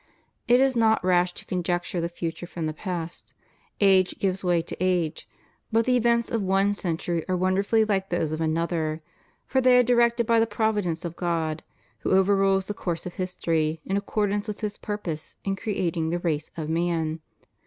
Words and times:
It 0.47 0.59
is 0.59 0.75
not 0.75 1.05
rash 1.05 1.31
to 1.33 1.45
conjecture 1.45 2.01
the 2.01 2.09
future 2.09 2.47
from 2.47 2.65
the 2.65 2.73
past. 2.73 3.35
Age 3.79 4.17
gives 4.17 4.43
way 4.43 4.63
to 4.63 4.75
age, 4.83 5.29
but 5.71 5.85
the 5.85 5.95
events 5.95 6.31
of 6.31 6.41
one 6.41 6.73
century 6.73 7.23
are 7.29 7.37
wonder 7.37 7.61
fully 7.61 7.85
like 7.85 8.09
those 8.09 8.31
of 8.31 8.41
another; 8.41 9.03
for 9.45 9.61
they 9.61 9.77
are 9.77 9.83
directed 9.83 10.25
by 10.25 10.39
the 10.39 10.47
providence 10.47 11.05
of 11.05 11.15
God, 11.15 11.61
who 11.99 12.13
overrules 12.13 12.65
the 12.65 12.73
course 12.73 13.05
of 13.05 13.13
history 13.13 13.79
in 13.85 13.95
accordance 13.95 14.47
with 14.47 14.61
His 14.61 14.79
purposes 14.79 15.35
in 15.43 15.55
creating 15.55 16.09
the 16.09 16.17
race 16.17 16.49
of 16.57 16.67
man. 16.67 17.19